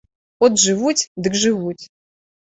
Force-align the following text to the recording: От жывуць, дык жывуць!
От 0.47 0.53
жывуць, 0.63 1.03
дык 1.27 1.37
жывуць! 1.43 1.79